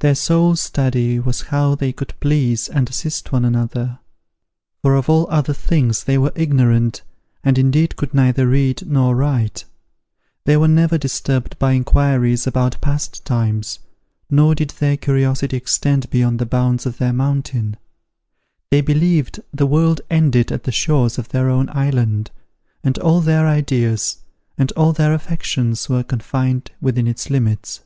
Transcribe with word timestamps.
Their 0.00 0.14
sole 0.14 0.56
study 0.56 1.18
was 1.18 1.40
how 1.48 1.74
they 1.74 1.90
could 1.90 2.12
please 2.20 2.68
and 2.68 2.86
assist 2.90 3.32
one 3.32 3.46
another; 3.46 3.98
for 4.82 4.94
of 4.94 5.08
all 5.08 5.26
other 5.30 5.54
things 5.54 6.04
they 6.04 6.18
were 6.18 6.32
ignorant, 6.34 7.00
and 7.42 7.56
indeed 7.56 7.96
could 7.96 8.12
neither 8.12 8.46
read 8.46 8.86
nor 8.86 9.16
write. 9.16 9.64
They 10.44 10.58
were 10.58 10.68
never 10.68 10.98
disturbed 10.98 11.58
by 11.58 11.72
inquiries 11.72 12.46
about 12.46 12.78
past 12.82 13.24
times, 13.24 13.78
nor 14.30 14.54
did 14.54 14.68
their 14.80 14.98
curiosity 14.98 15.56
extend 15.56 16.10
beyond 16.10 16.40
the 16.40 16.44
bounds 16.44 16.84
of 16.84 16.98
their 16.98 17.14
mountain. 17.14 17.78
They 18.70 18.82
believed 18.82 19.40
the 19.50 19.64
world 19.66 20.02
ended 20.10 20.52
at 20.52 20.64
the 20.64 20.72
shores 20.72 21.16
of 21.16 21.30
their 21.30 21.48
own 21.48 21.70
island, 21.72 22.30
and 22.84 22.98
all 22.98 23.22
their 23.22 23.46
ideas 23.46 24.18
and 24.58 24.72
all 24.72 24.92
their 24.92 25.14
affections 25.14 25.88
were 25.88 26.02
confined 26.04 26.70
within 26.82 27.06
its 27.06 27.30
limits. 27.30 27.80